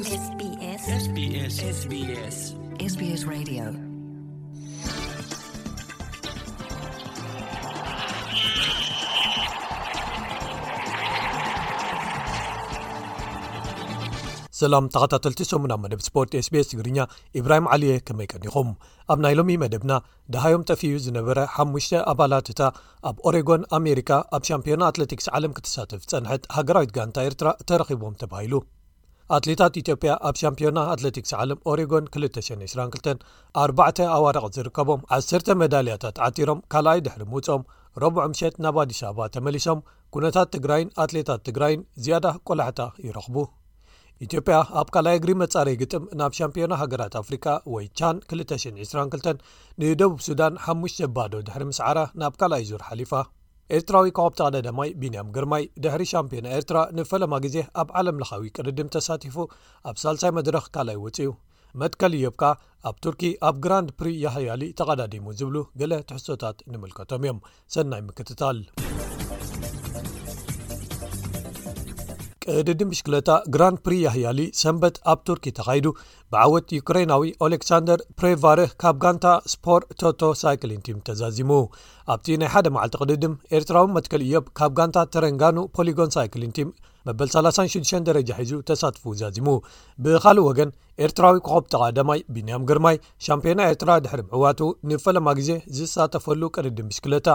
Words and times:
ሰላም 0.00 0.06
ተኸታተልሰኣብ 14.94 15.74
መደብ 15.80 16.00
ስፖርት 16.06 16.34
ስbስ 16.44 16.68
ትግርኛ 16.70 17.04
ኢብራሂም 17.40 17.66
ዓልየ 17.74 17.98
ከመይቀዲኹም 18.08 18.70
ኣብ 19.12 19.18
ናይ 19.26 19.36
ሎሚ 19.38 19.58
መደብና 19.64 19.92
ደሃዮም 20.36 20.66
ጠፍዩ 20.70 20.94
ዝነበረ 21.06 21.38
5 21.68 21.94
ኣባላት 22.12 22.50
እታ 22.56 22.60
ኣብ 23.10 23.16
ኦሬጎን 23.30 23.64
ኣሜሪካ 23.80 24.10
ኣብ 24.38 24.44
ሻምፒዮና 24.50 24.82
ኣትለቲክስ 24.92 25.28
ዓለም 25.38 25.54
ክትሳትፍ 25.58 26.02
ጸንሐት 26.12 26.46
ሃገራዊት 26.58 26.94
ጋንታ 26.98 27.18
ኤርትራ 27.30 27.50
እተረኺቦም 27.62 28.16
ተባሂሉ 28.24 28.54
ኣትሌታት 29.36 29.74
ኢትዮጵያ 29.80 30.12
ኣብ 30.28 30.36
ሻምፒዮና 30.40 30.78
ኣትለቲክስ 30.92 31.32
ዓለም 31.42 31.58
ኦሬጎን 31.70 32.04
222 32.16 33.14
ኣባተ 33.62 33.98
ኣዋርቕት 34.14 34.54
ዝርከቦም 34.56 35.00
10ተ 35.18 35.48
መዳልያታት 35.62 36.16
ዓጢሮም 36.26 36.62
ካልኣይ 36.74 37.00
ድሕሪ 37.06 37.22
ምውፆም 37.34 37.62
ረብዑምሸት 38.04 38.54
ናብ 38.64 38.76
ኣዲስበባ 38.84 39.20
ተመሊሶም 39.36 39.80
ኩነታት 40.14 40.48
ትግራይን 40.56 40.92
ኣትሌታት 41.06 41.42
ትግራይን 41.48 41.82
ዝያዳ 42.06 42.26
ቆላሕታ 42.50 42.82
ይረኽቡ 43.06 43.36
ኢትዮጵያ 44.26 44.56
ኣብ 44.80 44.88
ካልኣይ 44.94 45.16
እግሪ 45.18 45.30
መጻረ 45.42 45.68
ግጥም 45.82 46.04
ናብ 46.20 46.32
ሻምፒዮና 46.38 46.72
ሃገራት 46.84 47.14
ኣፍሪካ 47.24 47.46
ወይ 47.74 47.84
ቻን 48.00 48.16
222 48.34 49.38
ንደቡብ 49.82 50.18
ሱዳን 50.28 50.56
5ሙ 50.74 50.84
ባዶ 51.18 51.32
ድሕሪ 51.48 51.64
ምስዓራ 51.72 51.98
ናብ 52.22 52.34
ካልኣይ 52.42 52.64
ዙር 52.70 52.82
ሓሊፋ 52.88 53.12
ኤርትራዊ 53.76 54.06
ከብብ 54.16 54.32
ተቀዳዳማይ 54.38 54.90
ቢንያም 55.00 55.28
ግርማይ 55.36 55.64
ድሕሪ 55.84 56.02
ሻምፒዮና 56.12 56.46
ኤርትራ 56.58 56.78
ንፈለማ 56.98 57.34
ግዜ 57.44 57.56
ኣብ 57.82 57.88
ዓለም 58.00 58.18
ለካዊ 58.22 58.46
ቅድድም 58.56 58.88
ተሳቲፉ 58.96 59.36
ኣብ 59.90 59.96
ሳልሳይ 60.04 60.32
መድረኽ 60.38 60.66
ካልይውፅ 60.76 61.18
ዩ 61.26 61.30
መትከሊ 61.82 62.14
ዮብካ 62.26 62.44
ኣብ 62.90 62.96
ቱርኪ 63.06 63.22
ኣብ 63.48 63.56
ግራንድ 63.66 63.90
ፕሪ 64.00 64.08
ይሃያሊ 64.26 64.62
ተቀዳዲሙ 64.80 65.26
ዝብሉ 65.40 65.56
ገለ 65.82 65.92
ትሕሶታት 66.10 66.58
ንምልከቶም 66.72 67.24
እዮም 67.26 67.40
ሰናይ 67.76 68.02
ምክትታል 68.08 68.58
ቅድዲ 72.52 72.80
ምሽክለታ 72.90 73.30
ግራን 73.54 73.74
ፕሪ 73.84 73.94
ያህያሊ 74.04 74.40
ሰንበት 74.60 74.94
ኣብ 75.12 75.18
ቱርኪ 75.28 75.44
ተኻይዱ 75.58 75.86
ብዓወት 76.32 76.68
ዩኩራይናዊ 76.76 77.22
ኦሌክሳንደር 77.46 78.00
ፕሬቫረህ 78.18 78.70
ካብ 78.82 78.96
ጋንታ 79.04 79.26
ስፖር 79.52 79.82
ቶቶ 80.00 80.22
ሳይክሊን 80.42 80.82
ቲም 80.86 80.98
ተዛዚሙ 81.08 81.50
ኣብቲ 82.12 82.28
ናይ 82.42 82.48
1ደ 82.60 82.70
መዓልቲ 82.76 82.96
ቅድድም 83.04 83.34
ኤርትራዊ 83.58 83.86
መትከል 83.96 84.22
እዮብ 84.26 84.46
ካብ 84.60 84.72
ጋንታ 84.78 85.04
ተረንጋኑ 85.14 85.58
ፖሊጎን 85.78 86.14
ሳይክሊን 86.16 86.54
ቲም 86.58 86.70
መበል 87.08 87.28
36 87.34 87.94
ደረጃ 88.08 88.30
ሒዙ 88.40 88.54
ተሳትፉ 88.70 89.04
ዛዚሙ 89.20 89.46
ብኻልእ 90.04 90.46
ወገን 90.48 90.72
ኤርትራዊ 91.04 91.36
ኮኸብ 91.48 91.66
ተቓደማይ 91.74 92.20
ብንያም 92.36 92.66
ግርማይ 92.70 92.96
ሻምፕዮና 93.26 93.60
ኤርትራ 93.72 93.90
ድሕሪምዕዋት 94.06 94.60
ንፈለማ 94.92 95.28
ግዜ 95.40 95.50
ዝሳተፈሉ 95.78 96.42
ቅድዲ 96.56 96.80
ምሽክለታ 96.88 97.28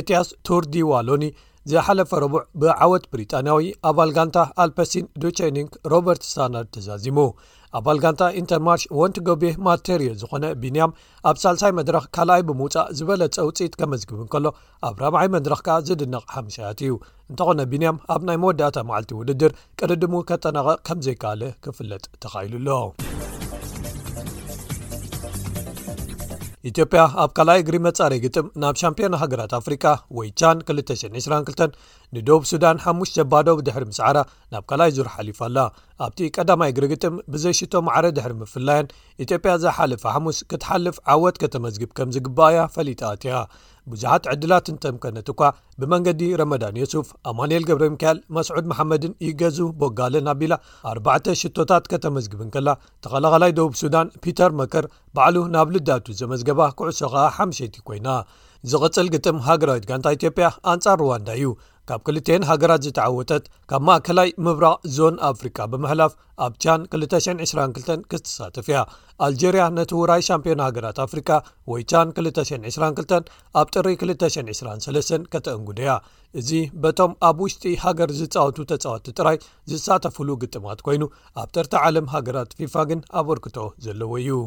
ኤትያስ 0.00 0.30
ቱርዲዋሎኒ 0.48 1.26
ዘሓለፈ 1.70 2.10
ረቡዕ 2.22 2.42
ብዓወት 2.60 3.04
ብሪጣንያዊ 3.12 3.64
ኣብ 3.88 3.96
ኣል 4.02 4.10
ጋንታ 4.16 4.36
ኣልፐሲን 4.62 5.06
ዱቸኒንክ 5.22 5.72
ሮበርት 5.92 6.22
ስታናርድ 6.30 6.68
ተዛዚሙ 6.76 7.18
ኣብ 7.78 7.86
ኣልጋንታ 7.92 8.22
ኢንተርማርሽ 8.40 8.84
ወንቲ 9.00 9.16
ገብ 9.26 9.42
ማቴር 9.66 10.02
ዝኾነ 10.20 10.44
ቢንያም 10.62 10.94
ኣብ 11.30 11.36
ሳልሳይ 11.42 11.72
መድረኽ 11.78 12.04
ካልኣይ 12.16 12.42
ብምውፃእ 12.50 12.88
ዝበለፀ 13.00 13.36
ውፅኢት 13.48 13.74
ከመዝግብን 13.82 14.30
ከሎ 14.34 14.44
ኣብ 14.88 14.96
ራማዓይ 15.04 15.28
መድረኽ 15.36 15.60
ከዓ 15.66 15.76
ዝድነቕ 15.88 16.24
ሓሙሻያት 16.36 16.80
እዩ 16.86 16.94
እንተኾነ 17.32 17.60
ቢንያም 17.74 17.98
ኣብ 18.14 18.24
ናይ 18.30 18.38
መወዳእታ 18.44 18.78
መዓልቲ 18.90 19.12
ውድድር 19.20 19.54
ቅድድሙ 19.80 20.14
ከጠናቐቕ 20.30 20.80
ከም 20.90 21.02
ዘይከኣለ 21.08 21.44
ክፍለጥ 21.66 22.04
ተኻኢሉ 22.24 22.54
ኣሎ 22.78 22.80
ኢትዮጵያ 26.70 27.00
ኣብ 27.22 27.30
ካልኣይ 27.36 27.58
እግሪ 27.62 27.76
መጻረ 27.88 28.12
ግጥም 28.24 28.46
ናብ 28.62 28.76
ሻምፒዮን 28.80 29.16
ሃገራት 29.22 29.52
አፍሪቃ 29.58 29.84
ወይ 30.18 30.28
ቻን 30.40 30.56
222 30.70 31.76
ንዶብ 32.16 32.42
ሱዳን 32.50 32.78
5ሙሽ 32.86 33.10
ጀባዶብ 33.18 33.58
ድሕሪ 33.66 33.84
ምሰዕራ 33.90 34.18
ናብ 34.54 34.64
ካልይ 34.70 34.90
ዙር 34.96 35.08
ሓሊፋ 35.14 35.40
ኣላ 35.48 35.56
ኣብቲ 36.04 36.18
ቀዳማይ 36.38 36.68
እግሪ 36.72 36.84
ግጥም 36.92 37.14
ብዘይሽቶ 37.32 37.74
ማዕረ 37.86 38.06
ድሕሪ 38.16 38.32
ምፍላያን 38.42 38.90
ኢትዮጵያ 39.24 39.52
ዘሓልፈ 39.64 40.02
ሓሙስ 40.14 40.38
ክትሓልፍ 40.50 40.96
ዓወት 41.12 41.36
ከተመዝግብ 41.42 41.90
ከም 41.98 42.10
ዝግባኣእያ 42.16 42.64
ፈሊጣት 42.74 43.22
ያ 43.30 43.40
ብዙሓት 43.92 44.24
ዕድላት 44.32 44.66
ንተምከነት 44.74 45.28
እኳ 45.32 45.40
ብመንገዲ 45.80 46.22
ረመዳን 46.40 46.78
ዮስፍ 46.82 47.08
ኣማንኤል 47.30 47.64
ገብረ 47.70 47.84
ምክል 47.94 48.18
መስዑድ 48.36 48.64
መሓመድን 48.72 49.12
ይገዙ 49.26 49.58
ቦጋለ 49.80 50.14
ኣቢላ 50.34 50.54
ኣባተ 50.90 51.34
ሽቶታት 51.42 51.84
ከተመዝግብን 51.94 52.52
ከላ 52.56 52.68
ተቐላኸላይ 53.06 53.54
ደቡብ 53.58 53.74
ሱዳን 53.82 54.12
ፒተር 54.26 54.52
መከር 54.60 54.86
በዕሉ 55.18 55.36
ናብ 55.54 55.70
ልዳቱ 55.76 56.06
ዘመዝገባ 56.20 56.60
ኩዕሶኻ 56.80 57.14
ሓምሸይቲ 57.38 57.76
ኮይና 57.90 58.08
ዝቕፅል 58.70 59.08
ግጥም 59.16 59.36
ሃገራዊት 59.48 59.84
ጋንታ 59.90 60.06
ኢትዮጵያ 60.18 60.46
ኣንጻር 60.72 60.96
ሩዋንዳ 61.04 61.28
እዩ 61.40 61.48
ካብ 61.88 62.00
2ልቴን 62.06 62.42
ሃገራት 62.48 62.82
ዝተዓወተት 62.86 63.44
ካብ 63.70 63.82
ማእከላይ 63.88 64.28
ምብራቕ 64.44 64.74
ዞን 64.96 65.14
ኣፍሪካ 65.28 65.58
ብምህላፍ 65.72 66.12
ኣብ 66.46 66.54
ቻን 66.62 66.80
222 66.96 67.88
ክተሳተፍ 68.10 68.66
ያ 68.72 68.78
ኣልጀርያ 69.26 69.62
ነቲ 69.78 69.92
ውራይ 70.00 70.22
ሻምፒዮን 70.28 70.62
ሃገራት 70.66 70.98
ኣፍሪካ 71.06 71.30
ወይ 71.72 71.82
ቻን 71.92 72.10
222 72.20 73.22
ኣብ 73.60 73.70
ጥሪ 73.76 73.88
223 74.02 75.24
ከተእንጉደያ 75.34 75.92
እዚ 76.40 76.50
በቶም 76.84 77.12
ኣብ 77.28 77.38
ውሽጢ 77.44 77.64
ሃገር 77.84 78.12
ዝፃወቱ 78.20 78.58
ተጻወቲ 78.72 79.06
ጥራይ 79.20 79.38
ዝሳተፈሉ 79.72 80.28
ግጥማት 80.44 80.82
ኮይኑ 80.88 81.02
ኣብ 81.42 81.48
ጥርቲ 81.56 81.74
ዓለም 81.86 82.08
ሃገራት 82.16 82.50
ፊፋ 82.60 82.74
ግን 82.90 83.02
ኣብ 83.20 83.30
ርክቶ 83.38 83.58
ዘለዎ 83.86 84.12
እዩ 84.24 84.40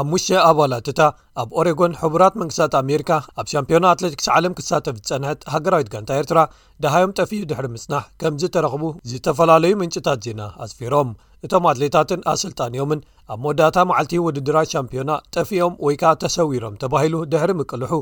5 0.00 0.28
ኣባላት 0.48 0.86
እታ 0.90 1.00
ኣብ 1.40 1.50
ኦሬጎን 1.60 1.92
ሕቡራት 2.00 2.34
መንግስታት 2.40 2.72
ኣሜሪካ 2.82 3.10
ኣብ 3.40 3.46
ሻምፒዮና 3.52 3.84
ኣትሌቲክስ 3.94 4.28
ዓለም 4.36 4.56
ክሳተፍ 4.58 4.96
ዝፀንሐት 5.08 5.46
ሃገራዊት 5.54 5.90
ጋንታ 5.94 6.10
ኤርትራ 6.22 6.38
ድሃዮም 6.84 7.14
ጠፍኡ 7.18 7.38
ድሕሪ 7.50 7.66
ምጽናሕ 7.74 8.04
ከምዚ 8.20 8.42
ተረኽቡ 8.56 8.84
ዝተፈላለዩ 9.10 9.72
ምንጭታት 9.80 10.20
ዜና 10.26 10.42
ኣስፊሮም 10.64 11.10
እቶም 11.46 11.64
ኣትሌታትን 11.70 12.22
ኣሰልጣንዮምን 12.30 13.00
ኣብ 13.32 13.38
መወዳእታ 13.44 13.76
ማዓልቲ 13.88 14.12
ውድድራጅ 14.24 14.68
ሻምፕዮና 14.74 15.12
ጠፊኦም 15.34 15.74
ወይ 15.86 15.94
ከዓ 16.00 16.10
ተሰዊሮም 16.22 16.74
ተባሂሉ 16.82 17.14
ድሕሪ 17.32 17.52
ምቅልሑ 17.60 17.92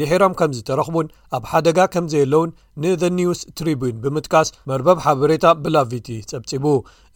ድሒሮም 0.00 0.34
ከምዚ 0.40 0.58
ተረኽቡን 0.68 1.06
ኣብ 1.38 1.42
ሓደጋ 1.52 1.78
ከምዘየለውን 1.94 2.50
ንዘ 2.84 3.02
ኒውስ 3.18 3.40
ትሪቡዩን 3.60 3.98
ብምትቃስ 4.04 4.48
መርበብ 4.70 5.00
ሓበሬታ 5.06 5.44
ብላቪቲ 5.64 6.08
ፀብፂቡ 6.30 6.64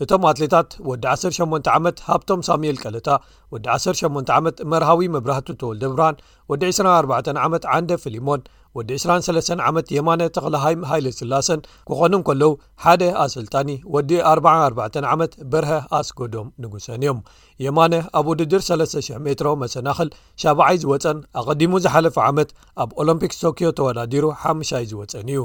እቶም 0.04 0.24
ኣትሌታት 0.30 0.68
ወዲ 0.90 1.04
18 1.28 1.70
ዓመት 1.76 1.98
ሃብቶም 2.08 2.42
ሳሙኤል 2.48 2.78
ቀለታ 2.84 3.08
ወዲ 3.54 3.66
18 4.04 4.34
ዓመት 4.38 4.58
መርሃዊ 4.74 5.08
መብራህትቶ 5.16 5.62
ልደብራን 5.76 6.16
ወዲ 6.50 6.62
24 6.76 7.28
ዓመት 7.46 7.64
ንደ 7.84 7.90
ፊሊሞን 8.04 8.42
ወዲ 8.76 8.90
23 9.02 9.48
ዓመት 9.68 9.86
የማነ 9.96 10.20
ተክላሃይም 10.36 10.82
ሃይለ 10.90 11.06
ስላሰን 11.18 11.60
ክኾኑከሎው 11.88 12.52
ሓደ 12.84 13.02
ኣሰልጣኒ 13.24 13.70
ወዲ 13.94 14.12
44 14.32 14.98
ዓመት 15.12 15.32
ብርሀ 15.52 15.72
ኣስጎዶም 16.00 16.48
ንጉሰን 16.64 17.00
እዮም 17.04 17.20
የማነ 17.64 17.94
ኣብ 18.18 18.26
ውድድር 18.32 18.62
3, 18.70 19.14
ሜትሮ 19.26 19.48
መሰናክል 19.62 20.10
ሸባዓይ 20.44 20.78
ዝወፀን 20.84 21.20
ኣቀዲሙ 21.42 21.72
ዝሓለፈ 21.86 22.18
ዓመት 22.32 22.50
ኣብ 22.84 22.92
ኦሎምፒክስ 23.02 23.40
ቶኪዮ 23.46 23.70
ተወዳዲሩ 23.80 24.24
ሓይ 24.42 24.86
ዝወፀን 24.92 25.30
እዩ 25.34 25.42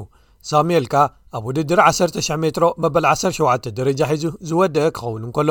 ሳሙኤልካ 0.50 0.96
ኣብ 1.38 1.44
ውድድር 1.50 1.80
1, 1.82 2.18
ሜትሮ 2.44 2.66
መበል17 2.84 3.68
ደረጃ 3.78 4.02
ሒዙ 4.14 4.24
ዝወደአ 4.50 4.88
ክኸውንከሎ 4.96 5.50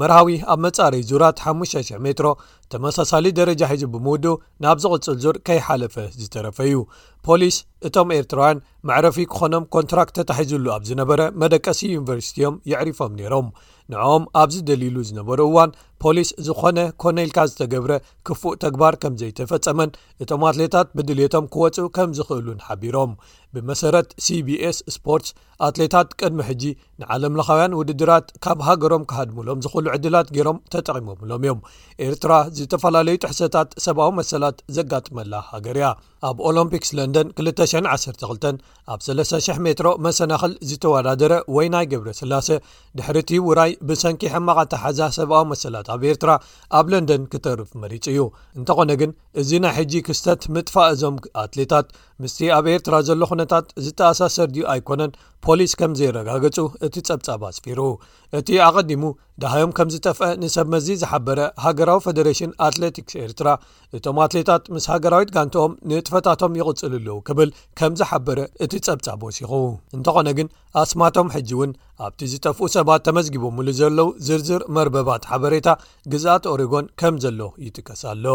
መርሃዊ 0.00 0.28
ኣብ 0.52 0.58
መፃረ 0.64 0.92
ዙራት 1.10 1.38
50 1.52 1.92
ሜትሮ 2.06 2.28
ተመሳሳሊ 2.74 3.26
ደረጃ 3.40 3.60
ሒዚ 3.72 3.82
ብምውዱ 3.94 4.24
ናብ 4.64 4.78
ዝቕፅል 4.84 5.16
ዙር 5.24 5.36
ከይሓለፈ 5.46 5.94
ዝተረፈዩ 6.22 6.76
ፖሊስ 7.26 7.56
እቶም 7.88 8.08
ኤርትራውያን 8.16 8.58
መዕረፊ 8.88 9.16
ክኾኖም 9.32 9.64
ኮንትራክት 9.74 10.14
ተታሒዙሉ 10.18 10.66
ኣብ 10.74 10.82
ዝነበረ 10.88 11.20
መደቀሲ 11.42 11.80
ዩኒቨርሲቲ 11.94 12.36
ዮም 12.44 12.56
ይዕሪፎም 12.70 13.12
ነይሮም 13.20 13.46
ንኦም 13.92 14.24
ኣብዚ 14.40 14.56
ደሊሉ 14.68 14.96
ዝነበሩ 15.08 15.40
እዋን 15.50 15.70
ፖሊስ 16.02 16.28
ዝኾነ 16.46 16.78
ኮነኢልካ 17.02 17.38
ዝተገብረ 17.50 17.92
ክፉእ 18.26 18.56
ተግባር 18.64 18.94
ከም 19.02 19.14
ዘይተፈፀመን 19.20 19.90
እቶም 20.24 20.42
ኣትሌታት 20.50 20.88
ብድልቶም 20.98 21.46
ክወፁ 21.54 21.76
ከም 21.96 22.10
ዝክእሉን 22.18 22.60
ሓቢሮም 22.66 23.12
ብመሰረት 23.56 24.08
ሲ 24.26 24.42
ቢስ 24.46 24.78
ስፖርትስ 24.96 25.32
ኣትሌታት 25.68 26.08
ቅድሚ 26.20 26.40
ሕጂ 26.50 26.62
ንዓለምለካውያን 27.02 27.76
ውድድራት 27.80 28.28
ካብ 28.46 28.60
ሃገሮም 28.68 29.04
ክሃድምሎም 29.12 29.62
ዝኽሉ 29.66 29.86
ዕድላት 29.96 30.30
ገይሮም 30.36 30.60
ተጠቂሞምሎም 30.74 31.42
እዮም 31.46 31.60
ኤርትራ 32.08 32.30
ዝተፈላለዩ 32.64 33.16
ጥሕሰታት 33.24 33.70
ሰብኣዊ 33.84 34.10
መሰላት 34.18 34.58
ዘጋጥመላ 34.76 35.32
ሃገር 35.52 35.76
እያ 35.80 35.88
ኣብ 36.28 36.36
ኦሎምፒክስ 36.48 36.90
ለንደን 36.98 37.28
212 37.46 38.22
ኣብ 38.92 39.00
300 39.06 39.56
ሜትሮ 39.64 39.88
መሰናኽል 40.06 40.52
ዝተወዳደረ 40.68 41.32
ወይ 41.56 41.66
ናይ 41.74 41.86
ገብረ 41.92 42.10
ስላሴ 42.20 42.48
ድሕሪቲ 42.98 43.30
ውራይ 43.48 43.72
ብሰንኪ 43.88 44.22
ሕማቐተሓዛ 44.34 45.00
ሰብኣዊ 45.18 45.44
መሰላት 45.52 45.88
ኣብ 45.94 46.04
ኤርትራ 46.12 46.30
ኣብ 46.78 46.86
ለንደን 46.94 47.24
ክተርፍ 47.34 47.70
መሪፁ 47.82 48.04
እዩ 48.14 48.22
እንተኾነ 48.60 48.90
ግን 49.02 49.12
እዚ 49.42 49.50
ናይ 49.64 49.74
ሕጂ 49.78 49.92
ክስተት 50.08 50.42
ምጥፋእ 50.56 50.88
እዞም 50.94 51.16
ኣትሌታት 51.44 51.86
ምስቲ 52.22 52.40
ኣብ 52.58 52.66
ኤርትራ 52.76 52.94
ዘሎ 53.10 53.20
ኩነታት 53.32 53.68
ዝተኣሳሰር 53.86 54.48
ድዩ 54.54 54.64
ኣይኮነን 54.74 55.14
ፖሊስ 55.46 55.72
ከም 55.80 55.92
ዘይረጋገጹ 56.00 56.58
እቲ 56.86 56.94
ፀብጻብ 57.08 57.40
ኣስፊሩ 57.50 57.80
እቲ 58.38 58.48
ኣቐዲሙ 58.68 59.02
ድሃዮም 59.42 59.70
ከም 59.76 59.88
ዝጠፍአ 59.92 60.26
ንሰብ 60.40 60.66
መዚ 60.72 60.86
ዝሓበረ 61.00 61.38
ሃገራዊ 61.62 61.98
ፈደሬሽን 62.04 62.50
ኣትሌቲክስ 62.66 63.14
ኤርትራ 63.22 63.46
እቶም 63.96 64.18
ኣትሌታት 64.24 64.68
ምስ 64.74 64.84
ሃገራዊት 64.92 65.30
ጋንቲኦም 65.36 65.72
ንእጥፈታቶም 65.90 66.56
ይቕፅልኣለው 66.58 67.16
ክብል 67.30 67.50
ከም 67.78 67.96
ዝሓበረ 68.00 68.38
እቲ 68.66 68.72
ጸብጻብ 68.88 69.18
ወሲኹ 69.28 69.50
እንተኾነ 69.98 70.28
ግን 70.40 70.50
ኣስማቶም 70.82 71.32
ሕጂ 71.36 71.50
እውን 71.56 71.72
ኣብቲ 72.08 72.20
ዝጠፍኡ 72.34 72.62
ሰባት 72.76 73.04
ተመዝጊቦ 73.08 73.44
ምሉዘለዉ 73.58 74.08
ዝርዝር 74.28 74.64
መርበባት 74.76 75.26
ሓበሬታ 75.32 75.68
ግዛኣት 76.14 76.46
ኦሬጎን 76.52 76.88
ከም 77.02 77.18
ዘሎ 77.26 77.40
ይጥቀስኣሎ 77.66 78.26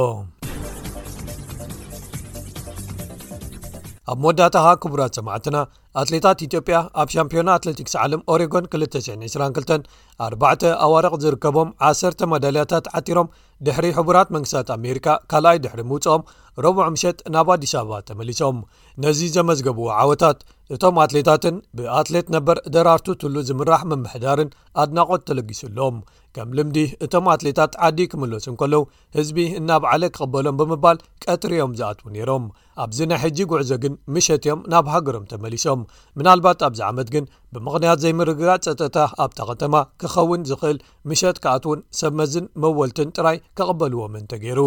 ኣብ 4.12 4.18
መወዳእታ 4.22 4.56
ኻ 4.66 4.70
ክቡራት 4.84 5.16
ሰማዕትና 5.18 5.58
ኣትሌታት 6.00 6.40
ኢትዮጵያ 6.46 6.78
ኣብ 7.02 7.08
ሻምፒዮና 7.14 7.50
ኣትሌቲክስ 7.58 7.96
ዓለም 8.02 8.22
ኦሬጎን 8.34 8.66
222 8.74 9.88
ኣባዕተ 10.28 10.64
ኣዋርቕ 10.86 11.14
ዝርከቦም 11.24 11.70
1ሰተ 11.88 12.22
መዳልያታት 12.34 12.86
ዓጢሮም 13.00 13.32
ድሕሪ 13.66 13.86
ሕቡራት 13.98 14.30
መንግስታት 14.36 14.68
ኣሜሪካ 14.78 15.08
ካልኣይ 15.32 15.58
ድሕሪ 15.64 15.82
ምውፅኦም 15.92 16.22
ረብዑ 16.66 16.82
ምሸት 16.94 17.18
ናብ 17.34 17.48
ኣዲስ 17.56 17.74
ኣበባ 17.80 17.98
ተመሊሶም 18.10 18.58
ነዚ 19.04 19.20
ዘመዝገብዎ 19.36 19.86
ዓወታት 20.02 20.40
እቶም 20.76 20.96
ኣትሌታትን 21.04 21.56
ብኣትሌት 21.78 22.28
ነበር 22.36 22.58
ደራርቱ 22.74 23.08
ትሉእ 23.22 23.46
ዝምራሕ 23.50 23.82
ምምሕዳርን 23.92 24.50
ኣድናቆት 24.84 25.22
ተለጊሱሎም 25.30 25.96
ከም 26.36 26.50
ልምዲ 26.58 26.78
እቶም 27.06 27.28
ኣትሌታት 27.34 27.72
ዓዲ 27.88 28.00
ክምለሱን 28.12 28.56
ከለው 28.62 28.84
ህዝቢ 29.18 29.40
እናብ 29.60 29.86
ዓለ 29.94 30.04
ክቕበሎም 30.16 30.60
ብምባል 30.62 31.00
ቀጥርዮም 31.26 31.74
ዝኣትዉ 31.80 32.08
ነይሮም 32.16 32.46
ኣብዚ 32.86 33.00
ናይ 33.12 33.22
ሕጂ 33.24 33.40
ጉዕዞ 33.54 33.72
ግን 33.86 33.94
ምሸት 34.16 34.44
እዮም 34.48 34.62
ናብ 34.74 34.86
ሃገሮም 34.96 35.26
ተመሊሶም 35.32 35.82
ምና 36.18 36.28
ልባት 36.40 36.60
ኣብ 36.68 36.74
ዝዓመት 36.80 37.08
ግን 37.14 37.26
ብምክንያት 37.56 38.00
ዘይምርግጋፅ 38.04 38.60
ፀጥታ 38.66 38.98
ኣብታ 39.24 39.40
ኸተማ 39.50 39.76
ክኸውን 40.02 40.42
ዝኽእል 40.50 40.78
ምሸጥ 41.10 41.36
ክኣትውን 41.44 41.80
ሰብመዝን 42.00 42.46
መወልትን 42.64 43.14
ጥራይ 43.18 43.38
ክቅበልዎምን 43.58 44.26
ተገይሩ 44.32 44.62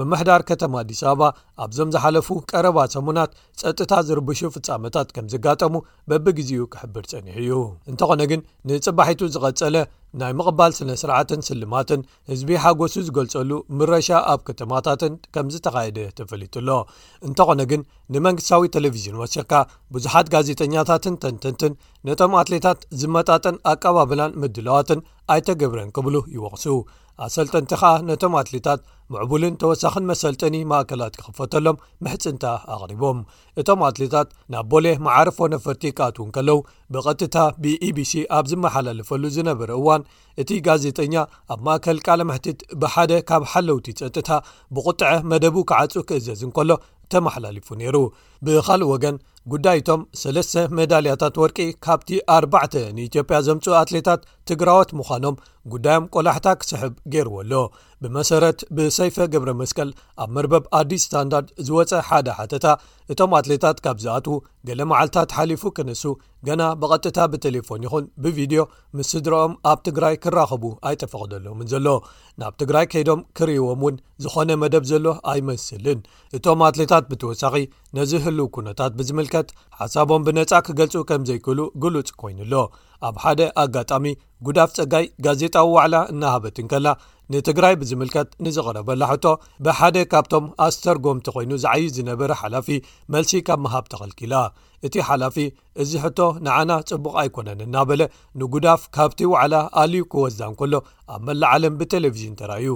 መምሕዳር 0.00 0.42
ከተማ 0.50 0.74
ኣዲስ 0.82 1.00
ኣበባ 1.12 1.26
ኣብዞም 1.64 1.90
ዝሓለፉ 1.94 2.28
ቀረባ 2.50 2.78
ሰሙናት 2.94 3.32
ፀጥታ 3.62 3.92
ዝርብሹ 4.10 4.40
ፍፃመታት 4.54 5.08
ከምዝጋጠሙ 5.16 5.74
በቢግዜኡ 6.10 6.62
ክሕብር 6.74 7.04
ፀኒሕ 7.10 7.36
እዩ 7.42 7.52
እንተኾነ 7.92 8.22
ግን 8.30 8.42
ንፅባሒቱ 8.70 9.20
ዝቀፀለ 9.34 9.76
ናይ 10.20 10.32
ምቅባል 10.38 10.72
ስነስርዓትን 10.78 11.42
ስልማትን 11.46 12.00
ህዝቢ 12.30 12.48
ሓጎሱ 12.62 12.94
ዝገልፀሉ 13.06 13.50
ምረሻ 13.78 14.08
ኣብ 14.32 14.40
ከተማታትን 14.48 15.12
ከምዝተካየደ 15.34 15.98
ተፈሊሎ 16.18 16.68
እንተኾነ 17.28 17.62
ግን 17.70 17.82
ንመንግስታዊ 18.14 18.62
ተለቭዝን 18.74 19.16
ወሲካ 19.22 19.52
ብዙሓት 19.96 20.26
ጋዜጠኛትን 20.34 21.14
ተንተንትን 21.22 21.72
እቶም 22.22 22.34
ኣትሌታት 22.40 22.80
ዝመጣጠን 23.00 23.56
ኣቀባብላን 23.70 24.34
ምድለዋትን 24.40 25.00
ኣይተገብረን 25.34 25.88
ክብሉ 25.96 26.14
ይወቅሱ 26.34 26.64
ኣሰልጠንቲ 27.24 27.70
ከኣ 27.80 27.90
ነቶም 28.08 28.34
ኣትሌታት 28.40 28.80
ምዕቡልን 29.12 29.54
ተወሳኺን 29.62 30.04
መሰልጠኒ 30.10 30.54
ማእከላት 30.72 31.16
ክኽፈተሎም 31.20 31.80
ምሕፅንታ 32.04 32.44
ኣቕሪቦም 32.74 33.18
እቶም 33.62 33.80
ኣትሌታት 33.88 34.28
ናብ 34.54 34.66
ቦሌ 34.74 34.86
ማዓርፎ 35.06 35.38
ነፈርቲ 35.54 35.84
ክኣትእውን 35.96 36.30
ከለዉ 36.36 36.58
ብቐጥታ 36.94 37.36
ብኤቢሲ 37.64 38.14
ኣብ 38.38 38.46
ዝመሓላልፈሉ 38.52 39.24
ዝነበረ 39.38 39.70
እዋን 39.80 40.04
እቲ 40.42 40.50
ጋዜጠኛ 40.68 41.16
ኣብ 41.54 41.60
ማእከል 41.68 42.00
ቃልምሕትት 42.08 42.62
ብሓደ 42.84 43.12
ካብ 43.30 43.44
ሓለውቲ 43.54 43.88
ፀጥታ 44.04 44.30
ብቝጥዐ 44.76 45.12
መደቡ 45.32 45.56
ክዓፁ 45.72 45.92
ክእዘዝን 46.10 46.54
ከሎ 46.58 46.70
ተመሓላልፉ 47.14 47.68
ነይሩ 47.80 47.96
ብካልእ 48.44 48.86
ወገን 48.94 49.16
ጉዳይ 49.52 49.78
ቶም 49.86 50.00
3ለስተ 50.20 50.54
መዳልያታት 50.78 51.38
ወርቂ 51.42 51.58
ካብቲ 51.84 52.10
4ባዕተ 52.34 52.74
ንኢትዮጵያ 52.96 53.38
ዘምፁ 53.46 53.64
ኣትሌታት 53.82 54.20
ትግራዮት 54.50 54.90
ምዃኖም 54.98 55.36
ጉዳዮም 55.72 56.06
ቆላሕታ 56.14 56.48
ክስሕብ 56.60 56.94
ገይርዎ 57.12 57.34
ኣሎ 57.42 57.52
ብመሰረት 58.02 58.60
ብሰይፈ 58.76 59.16
ግብረ 59.32 59.50
መስቀል 59.60 59.90
ኣብ 60.22 60.30
መርበብ 60.36 60.64
ኣዲስ 60.78 61.02
ስታንዳርድ 61.06 61.48
ዝወፀ 61.66 61.92
ሓደ 62.08 62.28
ሓተታ 62.38 62.66
እቶም 63.12 63.32
ኣትሌታት 63.38 63.78
ካብ 63.84 63.98
ዝኣትዉ 64.04 64.34
ገለ 64.68 64.80
መዓልትታት 64.92 65.30
ሓሊፉ 65.36 65.62
ክነሱ 65.76 66.02
ገና 66.46 66.62
ብቐጥታ 66.80 67.18
ብተሌፎን 67.32 67.84
ይኹን 67.86 68.04
ብቪድዮ 68.24 68.62
ምስስድሮኦም 68.98 69.52
ኣብ 69.72 69.78
ትግራይ 69.88 70.16
ክራኸቡ 70.24 70.64
ኣይተፈቕደሎምን 70.90 71.70
ዘሎ 71.74 71.86
ናብ 72.42 72.52
ትግራይ 72.62 72.86
ከይዶም 72.94 73.22
ክርእዎም 73.40 73.80
እውን 73.84 73.96
ዝኾነ 74.24 74.50
መደብ 74.62 74.84
ዘሎ 74.92 75.06
ኣይመስልን 75.32 76.00
እቶም 76.38 76.60
ኣትሌታት 76.70 77.06
ብተወሳኺ 77.12 77.54
ነዚ 77.98 78.12
ህሉ 78.26 78.38
ኩነታት 78.56 78.92
ብዝምልከት 79.00 79.48
ሓሳቦም 79.82 80.24
ብነፃ 80.28 80.50
ክገልፁ 80.68 80.96
ከም 81.10 81.24
ዘይክህሉ 81.30 81.60
ግሉፅ 81.84 82.10
ኮይኑሎ 82.22 82.54
ኣብ 83.10 83.14
ሓደ 83.22 83.40
ኣጋጣሚ 83.64 84.06
ጉዳፍ 84.46 84.70
ጸጋይ 84.76 85.06
ጋዜጣዊ 85.24 85.66
ዋዕላ 85.78 85.96
እናሃበትንከልና 86.12 86.92
ንትግራይ 87.34 87.74
ብዝምልከት 87.80 88.28
ንዝቐረበላ 88.44 89.02
ሕቶ 89.10 89.26
ብሓደ 89.64 89.96
ካብቶም 90.12 90.44
ኣስተር 90.64 90.96
ጎምቲ 91.04 91.26
ኮይኑ 91.34 91.52
ዝዓዩ 91.62 91.84
ዝነበረ 91.96 92.30
ሓላፊ 92.40 92.68
መልሲ 93.14 93.32
ካብ 93.46 93.60
መሃብ 93.66 93.84
ተኸልኪላ 93.92 94.34
እቲ 94.86 94.94
ሓላፊ 95.08 95.36
እዚ 95.84 95.92
ሕቶ 96.04 96.18
ንዓና 96.46 96.70
ጽቡቕ 96.90 97.14
ኣይኮነን 97.22 97.62
እናበለ 97.66 98.02
ንጉዳፍ 98.42 98.82
ካብቲ 98.96 99.20
ዋዕላ 99.34 99.54
ኣልዩ 99.82 100.02
ክወዝዳን 100.14 100.56
ከሎ 100.60 100.74
ኣብ 101.14 101.22
መላ 101.28 101.42
ዓለም 101.56 101.76
ብቴሌቭዥን 101.82 102.36
ተርእዩ 102.40 102.68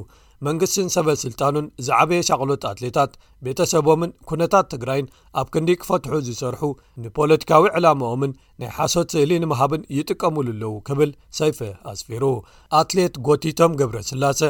መንግስትን 0.46 0.88
ሰበስልጣኑን 0.94 1.66
ዝዓበየ 1.86 2.22
ሻቅሎት 2.28 2.62
ኣትሌታት 2.70 3.12
ቤተሰቦምን 3.46 4.10
ኩነታት 4.30 4.66
ትግራይን 4.72 5.06
ኣብ 5.40 5.46
ክንዲ 5.54 5.70
ክፈትሑ 5.82 6.12
ዝሰርሑ 6.26 6.62
ንፖለቲካዊ 7.04 7.64
ዕላማኦምን 7.78 8.32
ናይ 8.62 8.70
ሓሶት 8.78 9.08
ስእሊ 9.14 9.30
ንምሃብን 9.42 9.82
ይጥቀምሉ 9.98 10.46
ኣለው 10.54 10.72
ክብል 10.88 11.10
ሰይፈ 11.38 11.60
ኣስፊሩ 11.92 12.22
ኣትሌት 12.80 13.14
ጎቲቶም 13.28 13.72
ገብረ 13.80 14.00
ስላሰ 14.10 14.40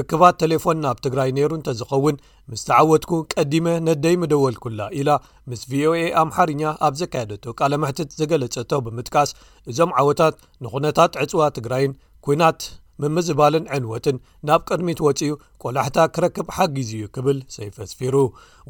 ርክባት 0.00 0.36
ቴሌፎን 0.42 0.80
ናብ 0.86 0.98
ትግራይ 1.06 1.30
ነይሩ 1.36 1.50
እንተዝኸውን 1.58 2.18
ምስ 2.52 2.64
ተዓወትኩ 2.70 3.12
ቀዲመ 3.34 3.66
ነደይ 3.88 4.16
ምደወልኩላ 4.22 4.80
ኢላ 5.00 5.08
ምስ 5.52 5.62
ቪኦኤ 5.72 6.02
ኣምሓርኛ 6.24 6.62
ኣብ 6.88 6.96
ዘካየደቶ 7.02 7.44
ቃለምሕትት 7.60 8.10
ዘገለፀቶ 8.22 8.70
ብምጥቃስ 8.88 9.32
እዞም 9.72 9.92
ዓወታት 10.02 10.36
ንኩነታት 10.66 11.12
ዕፅዋ 11.24 11.42
ትግራይን 11.60 11.94
ኩናት 12.28 12.60
ምምዝባልን 13.02 13.64
ዕንወትን 13.76 14.16
ናብ 14.48 14.60
ቅድሚት 14.68 15.00
ወፅኡ 15.06 15.30
ቈላሕታ 15.62 15.98
ክረክብ 16.14 16.48
ሓጊዙ 16.56 16.90
እዩ 16.98 17.04
ክብል 17.16 17.38
ሰይፈኣስፊሩ 17.56 18.14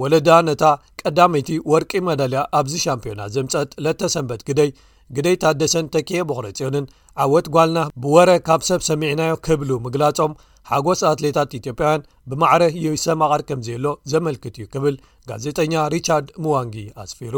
ወለዳ 0.03 0.29
ነታ 0.49 0.65
ቀዳመይቲ 1.01 1.51
ወርቂ 1.73 1.93
መዳልያ 2.09 2.41
ኣብዚ 2.61 2.75
ሻምፒዮና 2.87 3.23
ዘምፀጥ 3.37 3.71
ለተ 3.87 4.01
ሰንበት 4.15 4.43
ግደይ 4.51 4.71
ግደይ 5.17 5.37
ታደሰን 5.43 5.89
ተክየ 5.95 6.21
ብቅረፅዮንን 6.29 6.87
ዓወት 7.25 7.47
ጓልና 7.55 7.81
ብወረ 8.03 8.31
ካብ 8.47 8.63
ሰብ 8.69 8.81
ሰሚዕናዮ 8.91 9.33
ክብሉ 9.47 9.71
ምግላጾም 9.87 10.33
ሓጎስ 10.71 11.01
ኣትሌታት 11.13 11.51
ኢትዮጵያውያን 11.61 12.07
ብማዕረ 12.31 12.63
ዩሰማቐድ 12.85 13.43
ከምዘየሎ 13.49 13.87
ዘመልክት 14.13 14.57
እዩ 14.61 14.65
ክብል 14.75 14.95
ጋዜጠኛ 15.31 15.75
ሪቻርድ 15.95 16.29
ሙዋንጊ 16.45 16.77
ኣስፊሩ 17.03 17.37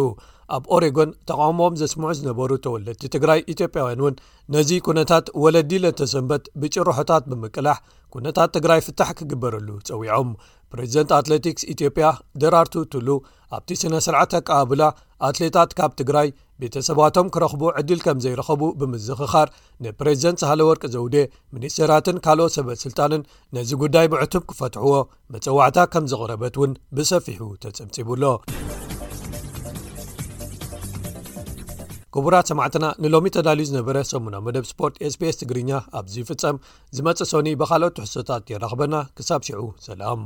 ኣብ 0.57 0.65
ኦሬጎን 0.75 1.11
ተቃውሞም 1.29 1.75
ዘስምዑ 1.81 2.11
ዝነበሩ 2.19 2.51
ተወለድቲ 2.65 3.03
ትግራይ 3.15 3.41
ኢትዮጵያውያን 3.53 4.03
እውን 4.03 4.15
ነዚ 4.55 4.71
ኩነታት 4.87 5.27
ወለዲ 5.45 5.73
ለተሰንበት 5.85 6.45
ብጭርሖታት 6.61 7.25
ብምቅላሕ 7.33 7.79
ኩነታት 8.15 8.51
ትግራይ 8.57 8.81
ፍታሕ 8.87 9.11
ክግበረሉ 9.19 9.69
ፀዊዖም 9.89 10.31
ፕሬዚደንት 10.73 11.11
ኣትሌቲክስ 11.19 11.65
ኢትዮጵያ 11.75 12.07
ደራርትውትሉ 12.43 13.09
ኣብቲ 13.57 13.71
ስነ 13.83 13.95
ስርዓ 14.07 14.23
ተቀባብላ 14.35 14.83
ኣትሌታት 15.29 15.71
ካብ 15.79 15.93
ትግራይ 16.01 16.29
ቤተ 16.63 16.77
ሰባቶም 16.89 17.31
ክረኽቡ 17.35 17.63
ዕድል 17.81 18.01
ከም 18.07 18.19
ዘይረኸቡ 18.25 18.63
ብምዝኽኻር 18.81 19.49
ንፕሬዚደንት 19.87 20.41
ሳሃለ 20.43 20.61
ወርቂ 20.71 20.83
ዘውዴ 20.97 21.17
ሚኒስተራትን 21.57 22.19
ካልኦት 22.27 22.55
ሰበስልጣንን 22.59 23.25
ነዚ 23.59 23.71
ጉዳይ 23.85 24.09
ብዕቱም 24.15 24.47
ክፈትሕዎ 24.53 24.95
መፀዋዕታት 25.37 25.91
ከም 25.95 26.07
ዝቕረበት 26.13 26.57
እውን 26.61 26.75
ብሰፊሑ 26.99 27.41
ተጽምፂቡሎ 27.65 28.25
ክቡራት 32.21 32.47
8ማዕና 32.51 32.85
ንሎሚ 33.03 33.27
ተዳልዩ 33.35 33.65
ዝነበረ 33.69 33.97
ሰሙና 34.11 34.37
መደብ 34.47 34.65
ስፖርት 34.71 34.95
sps 35.11 35.35
ትግርኛ 35.43 35.71
ኣብዚ 35.99 36.15
ይፍጸም 36.23 36.57
ዝመፅእ 36.97 37.29
ሶኒ 37.33 37.49
ብካልኦት 37.61 37.95
ተሕሶታት 37.99 38.43
የራኽበና 38.53 38.97
ክሳብ 39.17 39.43
ሽዑ 39.49 39.61
ሰላም 39.89 40.25